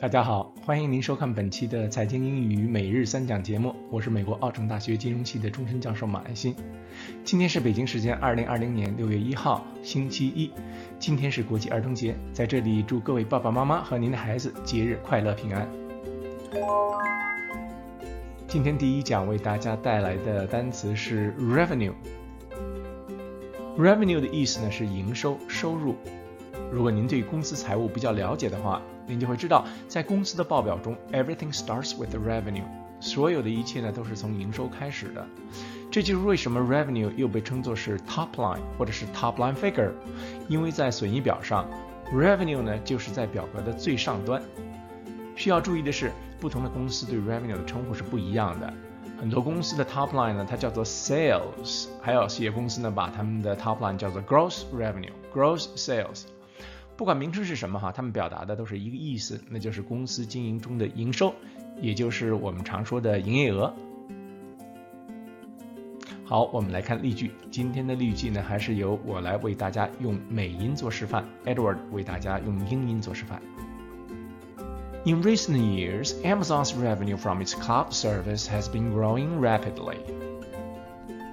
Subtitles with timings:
[0.00, 6.54] 大家好，欢迎您收看本期的财经英语每日三讲节目，我是美国奥城大学金融系的终身教授马爱新。
[7.24, 10.52] 今天是北京时间二零二零年六月一号，星期一。
[11.00, 15.68] 今天是国际儿童节，在这里祝各位爸爸妈妈和您的孩子节日快乐平安。
[18.46, 21.92] 今天第一讲为大家带来的单词是 revenue。
[23.76, 25.96] revenue 的意思呢是营收、收入。
[26.70, 32.64] 如果您对公司财务比较了解的话，您就会知道，在公司的报表中，everything starts with the revenue，
[33.00, 35.26] 所有的一切呢都是从营收开始的。
[35.90, 39.92] 这就是为什么 revenue 又被称作是 top line 或者是 top line figure，
[40.46, 41.66] 因为在损益表上
[42.12, 44.42] ，revenue 呢就是在表格的最上端。
[45.34, 48.70] 需要注意的是，不同的公司对 revenue 的称呼是不一样的。
[49.18, 56.24] 很多公司的 top line 呢，它叫做 sales，还有些公司呢把他们的 top line 叫做 gross revenue，gross sales。
[56.97, 61.33] 不管名称是什么哈，他们表达的都是一个意思，那就是公司经营中的营收，
[61.81, 63.73] 也就是我们常说的营业额。
[66.25, 67.31] 好，我们来看例句。
[67.51, 73.41] 今天的例句呢，还是由我来为大家用美音做示范，Edward 为大家用英音做示范。
[75.05, 79.97] In recent years, Amazon's revenue from its cloud service has been growing rapidly.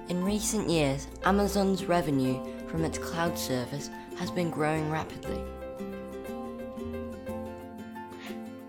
[0.09, 2.35] In recent years, Amazon's revenue
[2.67, 5.41] from its cloud service has been growing rapidly.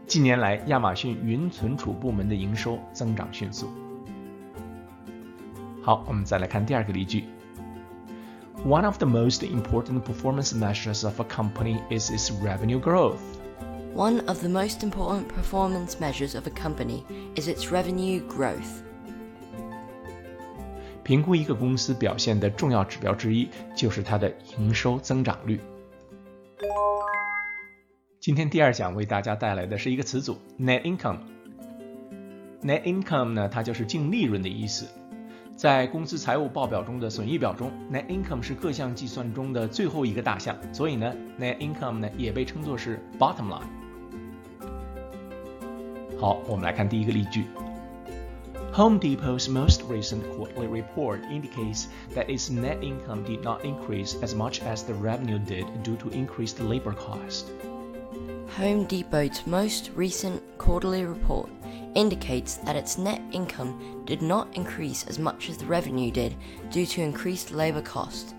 [0.07, 3.67] 近年来，亚马逊云存储部门的营收增长迅速。
[5.81, 7.25] 好，我们再来看第二个例句。
[8.65, 13.19] One of the most important performance measures of a company is its revenue growth.
[13.93, 17.03] One of the most important performance measures of a company
[17.35, 18.81] is its revenue growth.
[21.03, 25.59] 评估一个公司表现的重要指标之一就是它的营收增长率。
[28.26, 34.86] 今天第二讲为大家带来的是一个词组 net income。net income 呢，它就是净利润的意思。
[35.56, 43.66] 在公司财务报表中的损益表中，net income 是各项计算中的最后一个大项，所以呢，net income 呢也被称作是 bottom line。
[46.18, 47.44] 好，我们来看第一个例句。
[48.74, 54.62] Home Depot's most recent quarterly report indicates that its net income did not increase as much
[54.62, 57.50] as the revenue did due to increased labor cost.
[58.57, 61.47] Home Depot's most recent quarterly report
[61.93, 66.33] indicates that its net income did not increase as much as the revenue did
[66.71, 68.33] due to increased labor costs.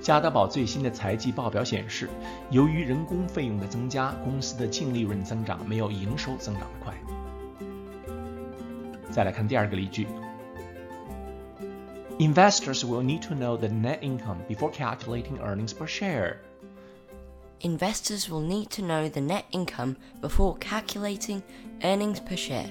[0.00, 2.08] 家得宝最新的财季报表显示，
[2.48, 6.94] 由于人工费用的增加，公司的净利润增长没有营收增长的快。
[9.10, 10.06] 再来看第二个例句
[12.18, 16.36] ：Investors will need to know the net income before calculating earnings per share
[17.61, 21.41] Investors will need to know the net income before calculating
[21.81, 22.67] earnings per share.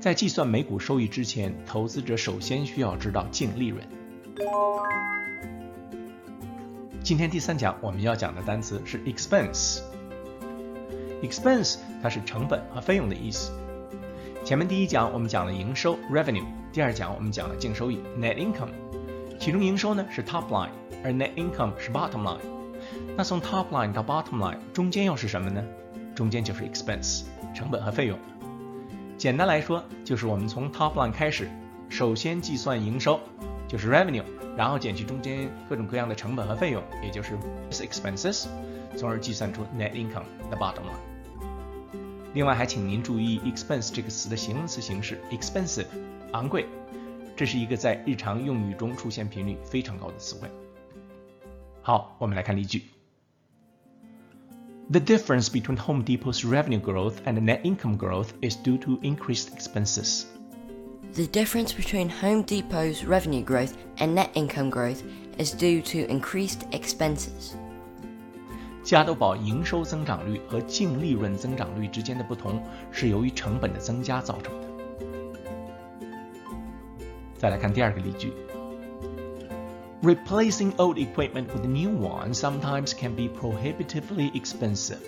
[0.00, 3.86] 在计算每股收益之前，投资者首先需要知道净利润。
[7.02, 13.52] 今天第三讲我们要讲的单词是 expense。expense 它是成本和费用的意思。
[14.44, 18.70] 前面第一讲我们讲了营收 revenue，第二讲我们讲了净收益 net income。
[19.41, 20.69] 其中营收呢是 top line，
[21.03, 22.37] 而 net income 是 bottom line。
[23.17, 25.63] 那从 top line 到 bottom line 中间又是什么呢？
[26.13, 28.19] 中间就是 expense，成本和费用。
[29.17, 31.49] 简单来说，就是我们从 top line 开始，
[31.89, 33.19] 首先计算营收，
[33.67, 34.21] 就是 revenue，
[34.55, 37.35] 然后减去中间各种各样的成本和费用，也就是
[37.71, 38.45] expenses，
[38.95, 41.89] 从而计算出 net income 的 bottom line。
[42.35, 45.87] 另外还请您注意 expense 这个词的形容词形式 expensive，
[46.33, 46.67] 昂贵，
[47.41, 50.47] 这是一个在日常用语中出现频率非常高的词汇。
[51.81, 52.83] 好，我们来看例句。
[54.91, 60.25] The difference between Home Depot's revenue growth and net income growth is due to increased expenses.
[61.15, 65.01] The difference between Home Depot's revenue growth and net income growth
[65.39, 67.55] is due to increased expenses.
[68.83, 72.61] 家得宝营收增长率和净利润增长率之间的不同
[72.91, 74.70] 是由于成本的增加造成的。
[77.40, 78.32] 再来看第二个例句。
[80.02, 84.98] Replacing old equipment with new one sometimes can be prohibitively expensive.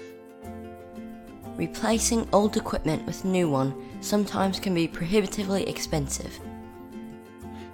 [1.58, 6.30] Replacing old equipment with new one sometimes can be prohibitively expensive.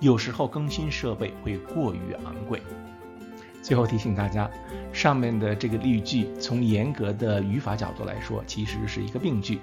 [0.01, 2.61] 有时候更新设备会过于昂贵。
[3.63, 4.51] 最后提醒大家，
[4.93, 9.61] 上面的这个例句从严格的语法角度来说，其实是一个病句，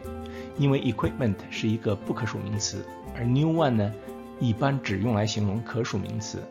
[0.58, 2.84] 因为 equipment 是一个不可数名词，
[3.16, 3.94] 而 new one 呢，
[4.41, 6.43] 一般只用来形容可数名词。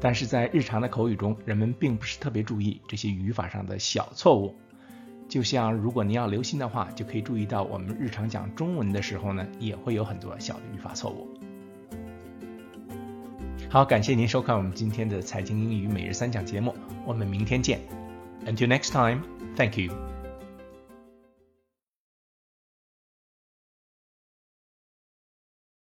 [0.00, 4.54] 但是在日常的口语中，人们并不是特别注意这些语法上的小错误。
[5.28, 11.28] 就像如果您要留心的话，就可以注意到我们日常讲中文的时候呢，也会有很多小的语法错误。
[13.70, 16.74] 好，感谢您收看我们今天的财经英语每日三讲节目，
[17.06, 17.80] 我们明天见。
[18.44, 19.22] Until next time,
[19.56, 20.13] thank you.